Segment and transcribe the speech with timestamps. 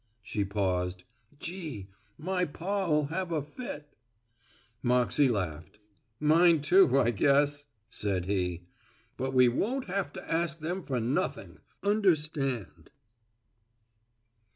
[0.23, 1.03] She paused.
[1.39, 3.93] "Gee, my pa'll have a fit."
[4.81, 5.77] Moxey laughed.
[6.19, 8.65] "Mine too, I guess," said he,
[9.15, 12.89] "but we won't have to ask them for nothing, understand."